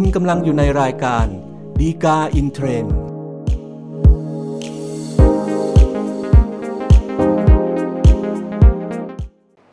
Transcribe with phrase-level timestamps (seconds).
[0.00, 1.26] คุณกำลังอยู่ในรายการ
[1.80, 2.94] ฎีกาอินเทรนด์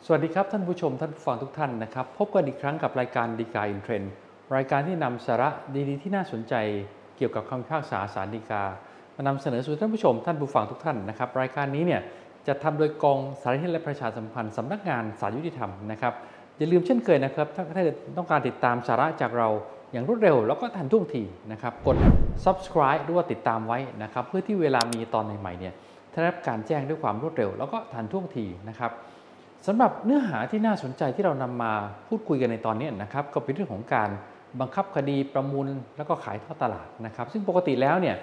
[0.06, 4.10] สวัสดีครับ ท่านผู้ชมท่านผู้ฟังทุกท่านนะครับ พบกันอีกครั้งกับรายการฎีกาอินเทรนด์
[4.56, 5.48] รายการที่นำสาระ
[5.88, 6.54] ดีๆที่น่าสนใจ
[7.16, 8.62] เกี่ยวกับคำพิพากษาศาลฎีกา
[9.16, 12.00] มานำเสนอสู่ท่านผู้ชมท่านผู้ฟังทุกท่านนะครับ รายการนี้เนี่ย
[12.46, 16.14] จะทำโดยกองสารนิเทศและประชาสัมพันธ์สำนักงานศาลยุติธรรมนะครับ
[16.58, 17.86] อย่าลืมเช่นเคยนะครับถ้าท่าน
[18.18, 19.50] ต้องการติดตามสาระจากเรา
[19.96, 21.96] อย่างรวดเร็วแล้วก็ทันท่วงทีนะครับ กด
[22.44, 25.74] subscribe หรือว่าติดตามไว้นะครับ เพื่อที่เวลามีตอนใหม่ๆเนี่ย
[26.12, 28.90] ท่านได้รับการแจ้งด้วยความรวดเร็ว แล้วก็ทันท่วงทีนะครับ
[29.66, 31.72] สำหรับเนื้อหาที่น่าสนใจที่เรานำมา
[32.08, 34.10] พูดคุยกันในตอนนี้นะครับ ก็เป็นเรื่องของการ
[34.60, 38.16] บังคับคดีประมูลแล้วก็ขายทอดตลาดนะครับ ซึ่งปกติแล้วเนี่ย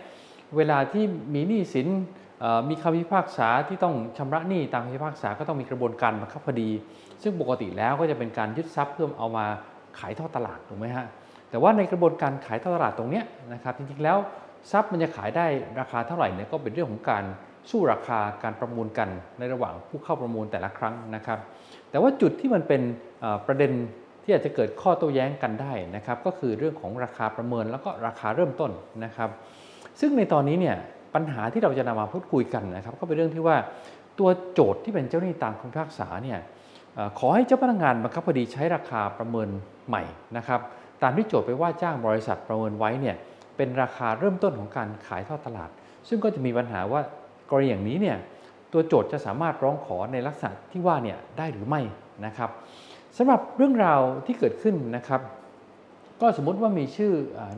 [0.55, 1.03] เวลาที่
[1.33, 1.87] มีหนี้สิน
[2.69, 6.69] มีคำพิพากษาที่ต้องชำระหนี้ตามคำพิพากษาก็ต้องมีกระบวนการบังคับคดี
[7.23, 9.45] ซึ่งปกติแล้วก็จะเป็นการยึดทรัพย์เพื่อเอามา
[9.99, 11.07] ขายทอดตลาดถูกไหมฮะ
[11.53, 13.21] แต่ว่าในกระบวนการขายตลาดตรงนี้
[13.53, 14.17] นะครับจริงๆแล้ว
[14.71, 15.45] ทรัพย์มันจะขายได้
[15.79, 17.23] ราคาเท่าไหร่เนี่ยก็เป็นเรื่องของการ
[17.69, 21.39] สู้ราคาการประมูลกันในระหว่างผู้เข้าประมูลแต่ละครั้งนะครับ
[21.89, 22.81] แต่ว่าจุดที่มันเป็น
[23.47, 23.71] ประเด็น
[24.23, 28.71] ที่อาจจะเกิดข้อโต้แย้งกันได้นะครับ ก็คือเรื่องของราคาประเมินแล้วก็ราคาเริ่มต้น
[29.05, 29.29] นะครับ
[29.99, 30.75] ซึ่งในตอนนี้เนี่ย
[31.15, 33.57] ปัญหาที่เราจะนำมาพูดคุยกันนะครับ ก็เป็นเรื่องที่ว่า
[34.19, 36.39] ตัวโจทย์ที่เป็นเจ้าหนี้ตามคำพิพากษาเนี่ย
[37.19, 39.49] ขอให้เจ้าพนักงานบังคับคดีใช้ราคาประเมิน
[39.87, 40.03] ใหม่
[40.37, 40.61] นะครับ
[41.03, 43.15] ตามที่โจทย์ไปว่าจ้างบริษัทประเมินไว้เนี่ย
[43.57, 45.69] เป็นราคาเริ่มต้นของการขายทอดตลาด
[46.07, 47.01] ซึ่งก็จะมีปัญหาว่า
[47.49, 48.17] กรณีอย่างนี้เนี่ย
[48.71, 51.81] ตัวโจทย์จะสามารถร้องขอในลักษณะที่ว่าเนี่ยได้หรือไม่
[52.25, 52.49] นะครับ
[53.17, 55.21] สำหรับเรื่องราวที่เกิดขึ้นนะครับ
[56.21, 57.11] ก็สมมติว่ามีชื่อ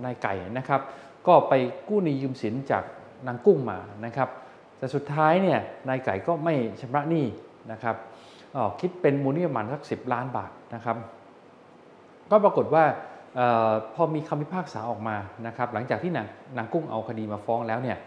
[0.06, 0.82] นายไก่นะครับ
[1.28, 1.54] ก็ไป
[1.88, 2.84] กู้หนี้ยืมสินจาก
[3.28, 4.30] นางกุ้งมานะครับ
[4.78, 5.60] แต่สุดท้ายเนี่ย
[5.90, 7.26] นายไก่ก็ไม่ชำระหนี้
[7.72, 7.96] นะครับ
[8.80, 10.98] คิดเป็นมูลนิธิประมาณสักสิล้านบาทนะครับ
[12.32, 12.84] ก็ปรากฏว่า
[13.94, 17.98] พอมีคำพิพากษาออกมานะครับหลังจากที่นางนางกุ้งเอาคดีมาฟ้องแล้วเนี่ย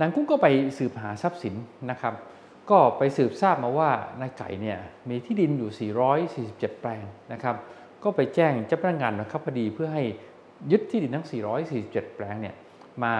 [0.00, 0.46] นางกุ้งก็ไป
[0.78, 1.54] สืบหาทรัพย์สิน
[1.90, 2.14] นะครับ
[2.70, 3.90] ก็ไปสืบทราบมาว่า
[4.20, 4.78] นายไก่เนี่ย
[5.08, 5.92] มีที่ดินอยู่
[6.42, 7.56] 447 แปลงนะครับ
[8.04, 10.04] ก็ไปแจ้งเจ้าพนักงานนะครับพอดีเพื่อให้
[10.70, 11.26] ยึดที่ดินทั้ง
[11.70, 12.54] 447 แปลงเนี่ย
[13.02, 13.14] มา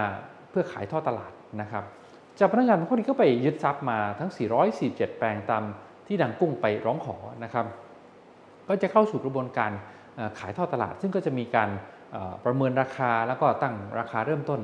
[0.50, 1.84] เพื่อขายท่อตลาดนะครับ
[2.36, 4.30] เจ้าพนักงานพอดีก็ไปยึดทรัพย์มาทั้ง
[4.74, 5.62] 447 แปลงตาม
[6.06, 7.66] ที่นางกุ้งไปร้องขอนะครับ
[8.68, 9.70] ก็จะเข้าสู่กระบวนการ
[10.38, 11.71] ขายท่อตลาด ซึ่งก็จะมีการ
[12.44, 14.60] ประเมินราคาแล้วก็ตั้งราคาเริ่มต้น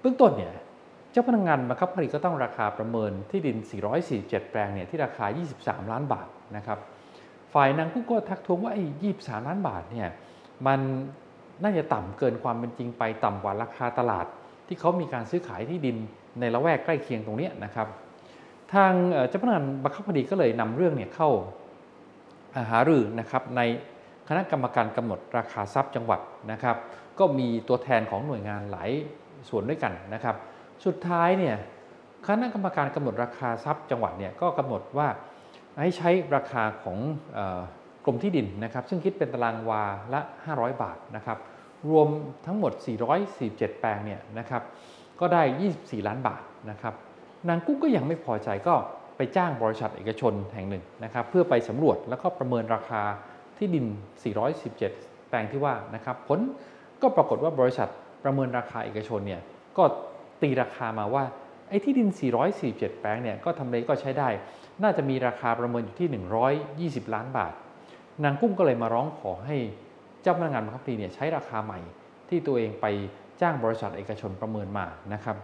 [0.00, 0.54] เบื้องต้นเนี่ย
[1.10, 3.56] เจ้าพนักงานบังคับคดีก็ต้องราคาประเมินที่ดิน
[4.04, 5.26] 447 แปลงเนี่ยที่ราคา
[5.56, 6.78] 23 ล้านบาทนะครับ
[7.54, 8.84] ฝ่ายนางกุ้งก็ทักท้วงว่าไอ้
[9.16, 10.08] 23ล้านบาทเนี่ย
[10.66, 10.80] มัน
[11.62, 14.26] น่าจะต่ำเกินความเป็นจริงไปต่ำกว่าราคาตลาด
[14.66, 15.96] ที่เขามีการซื้อขายที่ดิน
[16.40, 17.88] ในละแวกใกล้เคียงตรงนี้นะครับ
[18.74, 18.92] ทาง
[19.28, 21.30] เจ้าพนักงานบังคับคดีก็เลยนำเรื่องเนี่ยเข้า
[22.70, 23.60] หารือนะครับใน
[24.28, 26.20] คณะกรรมการกำหนดราคาทรัพย์จังหวัด
[26.52, 26.76] นะครับ
[27.18, 28.90] ก็มีตัวแทนของหน่วยงานหลาย
[29.48, 30.36] ส่วนด้วยกันนะครับ
[30.84, 31.56] สุดท้ายเนี่ย
[32.26, 35.08] คณะกรรมการกำหนดราคาทรัพย์จังหวัดเนี่ยก็กำหนดว่า
[35.80, 36.98] ให้ใช้ราคาของ
[38.04, 39.82] กรมที่ดินนะครับ ซึ่งคิดเป็นตารางวา
[40.14, 40.20] ละ
[40.52, 41.38] 500 บาทนะครับ
[41.90, 42.08] รวม
[42.46, 42.72] ทั้งหมด
[43.26, 44.62] 447 แปลงเนี่ยนะครับ
[45.20, 45.42] ก็ได้
[45.74, 46.94] 24 ล้านบาทนะครับ
[47.48, 48.74] นางกุ้งก็ยังไม่พอใจก็
[49.16, 53.02] ไปจ้างบริษัทเอกชนแห่งหนึ่งนะครับ เพื่อไปสำรวจแล้วก็ประเมินราคา
[53.58, 53.86] ที่ดิน
[54.56, 56.40] 417 แปลงที่ว่านะครับผล
[57.02, 57.88] ก็ปรากฏว่าบริษัท
[58.24, 59.40] ประเมินราคาเอกชนเนี่ย
[59.78, 59.84] ก็
[60.42, 61.24] ตีราคามาว่า
[61.68, 62.08] ไอ้ที่ดิน
[62.54, 64.28] 447 แปลงเนี่ยก็ทำเลก็ใช้ได้
[64.82, 66.08] น่าจะมีราคาประเมินอยู่ที่
[67.04, 67.52] 120 ล้านบาท
[68.24, 69.56] นางกุ้งก็เลยมาร้องขอให้
[70.22, 71.80] เจ้าพนักงานบังคับคดีเนี่ยใช้ราคาใหม่
[72.28, 72.86] ที่ตัวเองไป
[73.40, 75.36] จ้างบริษัทเอกชนประเมินมานะครับ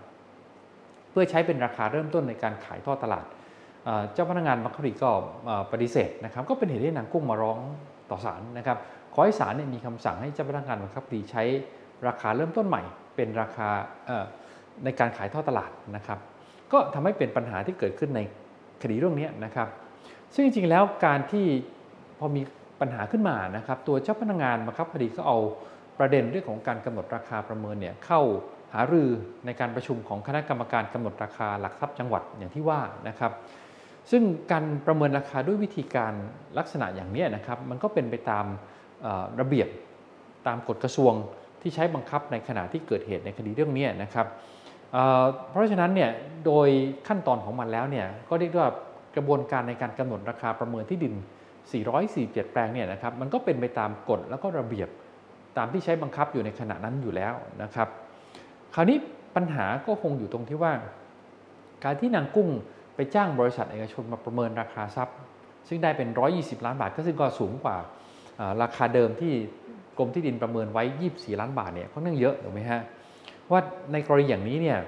[1.10, 3.24] เพื่อใช้เป็นราคาเริ่มต้นในการขายท่อตลาด
[4.12, 5.10] เจ้าพนักงานบังคับคดีก็
[5.72, 7.58] ปฏิเสธนะครับ ก็เป็นเหตุให้นางกุ้งมาร้อง
[8.10, 8.78] ต่อศาลนะครับ
[9.14, 11.42] ขอให้ศาลเนี่ยมีคำสั่งให้เจ้าพนักงานบังคับคดีใช้
[12.06, 12.82] ราคาเริ่มต้นใหม่
[13.16, 13.68] เป็นราคา
[14.84, 16.18] ในการขายท่อตลาดนะครับ
[16.72, 18.20] ก็ทำให้เป็นปัญหาที่เกิดขึ้นใน
[18.82, 19.68] คดีเรื่องนี้นะครับ
[20.34, 21.46] ซึ่งจริงๆแล้วการที่
[22.18, 22.42] พอมี
[22.80, 25.38] ปัญหาขึ้นมานะครับ ตัวเจ้าพนักงานบังคับคดีก็เอา
[25.98, 28.20] ประเด็นเรื่องของการกำหนดราคาประเมินเนี่ยเข้า
[28.74, 29.10] หารือ
[29.46, 33.32] ในการประชุมของคณะกรรมการกำหนดราคาหลักทรัพย์จังหวัดอย่างที่ว่านะครับ
[34.10, 34.22] ซึ่ง
[34.52, 36.12] การประเมินราคาด้วยวิธีการ
[36.58, 38.46] ลักษณะอย่างนี้นะครับ มันก็เป็นไปตาม
[39.40, 39.68] ระเบียบ
[40.46, 41.12] ตามกฎกระทรวง
[41.62, 44.26] ที่ใช้บังคับในขณะที่เกิดเหตุในคดีเรื่องนี้นะครับ
[45.50, 46.10] เพราะฉะนั้นเนี่ย
[46.46, 46.68] โดย
[47.08, 48.68] ขั้นตอนของมันแล้วเนี่ยก็เรียกว่า
[49.16, 51.14] กระบวนการในการกำหนดราคาประเมินที่ดิน
[51.82, 54.88] 447 แปลงเนี่ยนะครับมันก็เป็นไปตามกฎแล้วก็ระเบียบ
[55.58, 57.88] ตามที่ใช้บังคับอยู่ในขณะนั้นอยู่แล้วนะครับ
[58.74, 58.96] คราวนี้
[59.36, 60.72] ปัญหาก็คงอยู่ตรงที่ว่า
[61.84, 62.48] การที่นางกุ้ง
[62.94, 65.16] ไปจ้างบริษัทเอกชนมาประเมินราคาทรัพย์
[65.68, 67.76] ซึ่งได้เป็น 120 ล้านบาท ก็ซึ่งก็สูงกว่า
[68.62, 69.32] ราคาเดิมที่
[69.98, 72.80] กรมที่ดินประเมินไว้ 24 ล้านบาทเนี่ยค่อนข้างเยอะถูกไหมฮะ
[73.50, 73.60] ว่า
[73.92, 74.78] ในกรณีอย่างนี้เนี่ย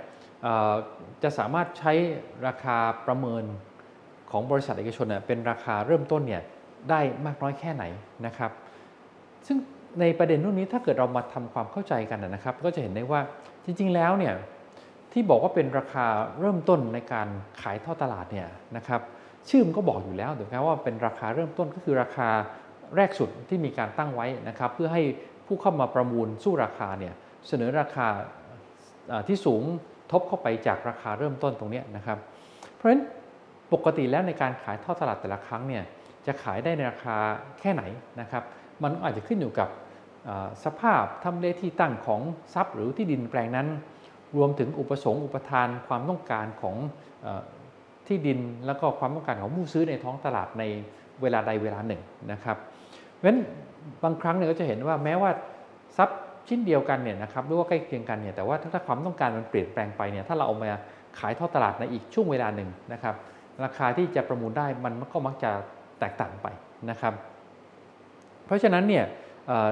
[1.23, 1.93] จะสามารถใช้
[2.47, 2.77] ราคา
[3.07, 3.45] ประเมิน
[4.31, 6.43] ของบริษัทเอกชนเป็นราคาเริ่มต้นเนี่ย
[6.91, 7.85] ได้มากน้อยแค่ไหน
[8.27, 8.51] นะครับ
[9.47, 9.57] ซึ่ง
[10.01, 13.21] ในประเด็นเรื่องนี้ถ้าเกิดเรามาทำความเข้าใจกันนะครับ ก็จะเห็นได้ว่า
[13.65, 14.35] จริง ๆ แล้วเนี่ย
[15.19, 16.07] ที่บอกว่าเป็นราคา
[16.41, 17.29] เริ่มต้นในการ
[17.63, 19.01] ขายท่อตลาดเนี่ยนะครับ
[19.49, 22.29] ชื่อมันก็บอกอยู่แล้วถูกไหมว่าเป็นราคาเริ่มต้นก็คือราคา
[22.97, 25.03] แรกสุดที่มีการตั้งไว้นะครับเพื่อให้
[25.47, 27.15] ผู้เข้ามาประมูลสู้ราคาเนี่ย
[27.49, 28.07] เสนอราคา
[29.29, 29.63] ที่สูง
[30.13, 32.19] ทบเข้าไปจากราคาเริ่มต้นตรงนี้นะครับ
[32.75, 33.03] เพราะฉะนั้น
[33.73, 35.85] ปกติแล้วในการขายท่อตลาดแต่ละครั้งเนี่ย
[36.27, 37.17] จะขายได้ในราคา
[37.61, 37.83] แค่ไหน
[38.21, 38.43] นะครับ
[38.83, 39.69] มันอาจจะขึ้นอยู่กับ
[40.65, 42.21] สภาพทำเลที่ตั้งของ
[42.55, 43.69] ทรัพย์หรือที่ดินแปลงนั้น
[44.37, 46.77] รวมถึงอุปสงค์อุปทานความต้องการของ
[48.07, 50.65] ที่ดินแล้วก็ความต้องการของผู้ซื้อในท้องตลาดใน
[51.23, 52.03] เวลาใดเวลาหนึ่ง
[52.33, 52.57] นะครับ
[53.15, 53.39] เพราะฉะนั้น
[54.03, 55.31] บางครั้งเนี่ยก็จะเห็นว่าแม้ว่า
[55.97, 60.71] ทรัพย์ชิ้นเดียวกันเนี่ยนะครับหรือว่าใกล้เคียงกันเนี่ยแต่ว่าถ้าความต้องการมันเปลี่ยนแปลงไปเนี่ยถ้าเราเอามา
[61.19, 63.15] ขายท่อตลาดในอีกช่วงเวลาหนึ่งนะครับ
[63.65, 65.51] ราคาที่จะประมูลได้มันก็มักจะ
[66.01, 66.47] แตกต่างไป
[66.91, 67.15] นะครับ
[68.47, 69.05] เพราะฉะนั้นเนี่ย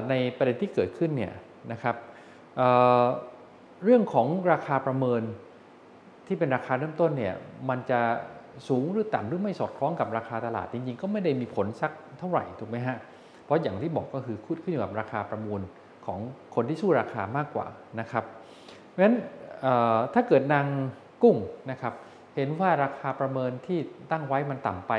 [0.09, 1.33] ในประเด็นที่เกิดขึ้นเนี่ย
[1.71, 1.95] นะครับ
[3.85, 5.21] เรื่องของราคาประเมิน
[6.27, 7.33] ที่เป็นราคาเริ่มต้นเนี่ย
[7.69, 7.99] มันจะ
[8.67, 12.97] สูงหรือต่ำหรือไม่สอดคล้องกับราคาตลาดจริงๆ ก็ไม่ได้มีผลสักเท่าไหร่ถูกไหมฮะ
[13.45, 15.61] เพราะอย่างที่บอกก็คือขึ้นอยู่กับราคาประมูล
[16.05, 16.19] ของ
[16.55, 17.67] คนที่สู้ราคามากกว่า
[17.99, 18.23] นะครับ
[18.87, 19.15] เพราะฉะนั้น
[20.13, 20.65] ถ้าเกิดนาง
[21.23, 21.37] กุ้ง
[21.71, 21.93] นะครับ
[22.35, 23.79] เห็นว่าราคาประเมินที่
[24.11, 24.93] ตั้งไว้มันต่ำไป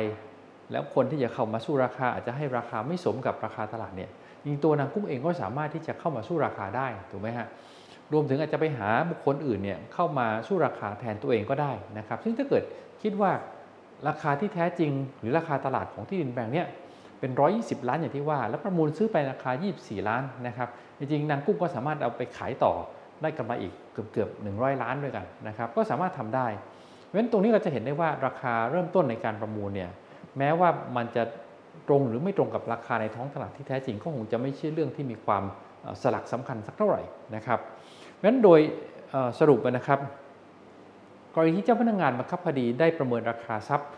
[0.71, 4.11] แล้วคนที่จะเข้ามาสู้ราคาอาจจะให้ราคาไม่สมกับราคาตลาดเนี่ย
[4.47, 7.49] ยิงตัวนางกุ้งเองก็สามารถที่จะเข้ามาสู้ราคาได้ถูกไหมฮะ
[8.12, 12.62] รวมถึงอาจจะไปหาบุคคลอื่นเนี่ยเข้ามาสู้ราคาแทนตัวเองก็ได้นะครับซึ่งถ้าเกิด
[13.03, 13.32] คิดว่า
[14.08, 16.67] ราคาที่แท้จริง หรือราคาตลาดของที่ดินแปลงเนี้ย
[17.20, 17.31] เป็น
[17.61, 20.69] 120 ล้านอย่างที่ว่า แล้วประมูลซื้อไปราคา 24 ล้านนะครับ
[20.99, 22.73] จริงๆนางกุ้งก็สามารถเอาไปขายต่อ
[23.23, 26.47] ได้กำไรอีกเกือบเกือบ100 ล้านด้วยกันนะครับก็สามารถทำได้
[27.05, 29.91] เพราะฉะนั้นตรงนี้เราจะเห็นได้ว่าราคาเริ่มต้นในการประมูลเนี่ย
[30.38, 31.23] แม้ว่ามันจะ
[31.88, 35.43] ตรงหรือไม่ตรงกับราคาในท้องตลาดที่แท้จริงก็คงจะไม่ใช่เรื่องที่มีความ
[36.03, 37.03] สลักสำคัญสักเท่าไหร่
[37.37, 37.61] นะครับ
[38.12, 38.61] เพราะฉะนั้นโดย
[39.38, 40.00] สรุปนะครับ
[41.35, 43.91] กรณีที่เจ้าพนักงงานบังคับคดีได้ประเมินราคาทรัพย์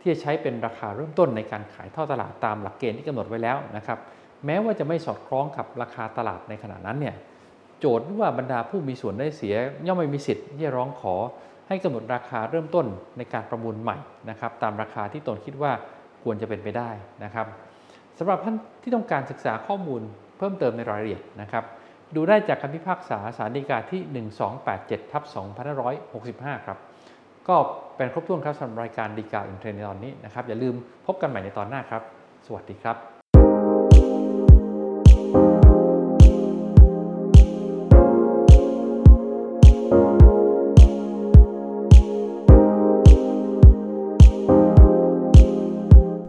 [0.00, 3.98] ที่จะใช้เป็นราคาเริ่มต้นในการขายท่อตลาดตามหลักเกณฑ์ที่กำหนดไว้แล้วนะครับ
[4.46, 7.16] แม้ว่าจะไม่สอดคล้องกับราคาตลาดในขณะนั้นเนี่ย
[7.80, 9.54] โจทย์ว่าบรรดาผู้มีส่วนได้เสีย
[9.86, 11.14] ย่อมไม่มีสิทธิ์ที่จะร้องขอ
[11.68, 12.86] ให้กำหนดราคาเริ่มต้น
[13.18, 13.96] ในการประมูลใหม่
[14.30, 15.72] นะครับตามราคาที่ตนคิดว่า
[16.22, 16.90] ควรจะเป็นไปได้
[17.24, 17.46] นะครับ
[18.18, 20.02] สำหรับท่านที่ต้องการศึกษาข้อมูล
[20.38, 21.64] เพิ่มเติมในรายละเอียดนะครับ
[22.14, 24.00] ดูได้จากคำพิพากษาสารดีกาที่
[24.56, 25.22] 1287ทับ
[26.54, 26.78] 2565 ครับ
[27.48, 27.56] ก็
[27.96, 30.74] เป็นครบถ้วนครับสำหรับรายการดีกาอินเทรนในตอนนี้นะครับ อย่าลืม
[31.06, 32.02] พบกันใหม่ในตอนหน้าครับ
[32.46, 32.96] สวัสดีครับ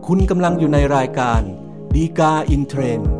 [0.07, 1.41] คุณกำลังอยู่ในรายการ
[1.95, 3.16] ดีกาอินเทรนด์